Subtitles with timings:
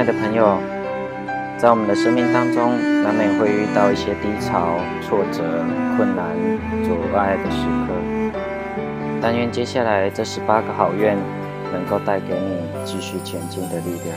[0.00, 0.56] 爱的朋友，
[1.58, 5.42] 在我们的生命当中，难免会遇到一些低潮、挫折、
[5.94, 6.34] 困难、
[6.82, 7.92] 阻碍的时刻。
[9.20, 11.18] 但愿接下来这十八个好愿，
[11.70, 14.16] 能够带给你继续前进的力量。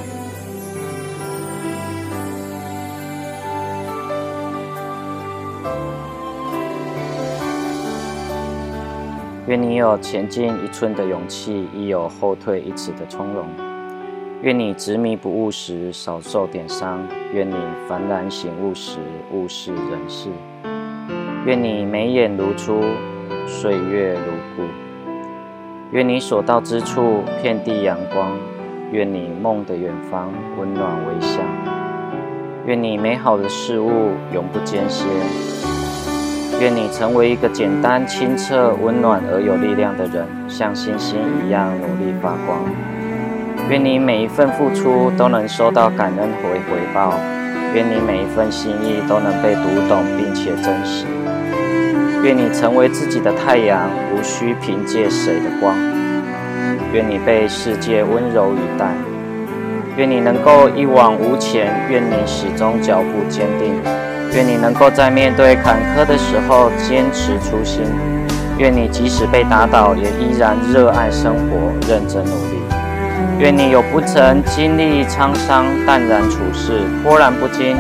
[9.48, 13.73] 愿你有前进一寸的勇气，亦有后退一尺的从容。
[14.44, 17.00] 愿你执迷不悟时少受点伤，
[17.32, 17.56] 愿你
[17.88, 19.00] 幡然醒悟时
[19.32, 20.28] 物是人是。
[21.46, 22.82] 愿你眉眼如初，
[23.48, 24.70] 岁月如故。
[25.92, 28.38] 愿你所到之处遍地阳光，
[28.92, 31.40] 愿你梦的远方温暖微笑。
[32.66, 35.06] 愿你美好的事物永不间歇。
[36.60, 42.93] 愿你成为一个简单、清澈、温暖而有力量的人，像星星一样努力发光。
[43.70, 47.14] 愿你每一份付出都能收到感恩回回报，
[47.74, 51.06] 愿你每一份心意都能被读懂并且珍惜。
[52.24, 55.76] 愿你成为自己的太阳，无需凭借谁的光。
[56.92, 58.88] 愿你被世界温柔以待。
[59.96, 63.74] 愿你能够一往无前，愿你始终脚步坚定。
[64.36, 67.84] 愿你能够在面对坎坷的时候坚持初心。
[68.58, 72.63] 愿你即使被打倒，也依然热爱生活，认真努力。
[73.40, 77.78] 愿你有不曾经历沧桑，淡然处事，波澜不惊。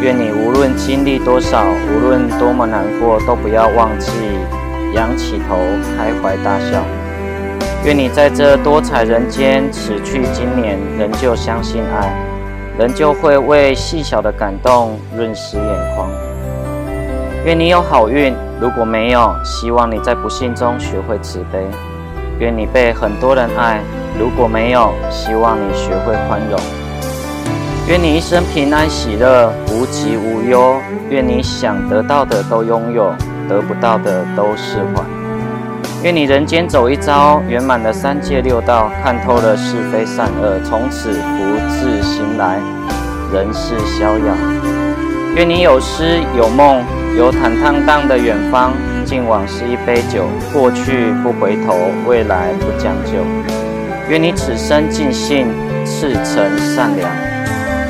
[0.00, 4.12] 愿你无论经历多少，无论多么难过，都不要忘记
[4.94, 5.56] 仰起头，
[5.96, 6.82] 开怀大笑。
[7.84, 12.14] 愿你在这多彩人间，此去经年，仍旧相信爱，
[12.78, 16.08] 仍旧会为细小的感动润湿眼眶。
[17.44, 21.58] 愿你有好运，如果没有，希望你在不幸中学会慈悲。
[22.38, 23.80] 愿你被很多人爱，
[24.18, 26.60] 如果没有，希望你学会宽容。
[27.88, 30.76] 愿你一生平安喜乐，无疾无忧。
[31.08, 33.12] 愿你想得到的都拥有，
[33.48, 35.02] 得不到的都释怀。
[36.02, 41.20] 愿你人间走一遭，圆满的三界六道，看透了是非善恶，从此福
[41.68, 42.58] 至心来，
[43.32, 44.34] 人世逍遥。
[45.34, 46.82] 愿你有诗有梦，
[47.16, 48.72] 有坦荡荡的远方。
[49.04, 51.76] 敬往事一杯酒，过去不回头，
[52.06, 53.59] 未来不将就。
[54.10, 55.46] 愿你此生尽兴，
[55.86, 57.08] 赤诚善良。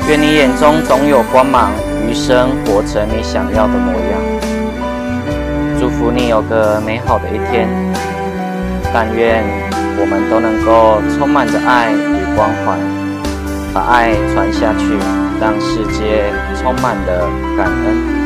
[0.07, 1.71] 愿你眼中总有光芒，
[2.07, 4.21] 余生活成你想要的模样。
[5.79, 7.67] 祝福你有个美好的一天。
[8.93, 9.43] 但愿
[9.97, 12.77] 我们都能够充满着爱与关怀，
[13.73, 14.93] 把爱传下去，
[15.41, 16.31] 让世界
[16.61, 17.27] 充满了
[17.57, 18.20] 感恩。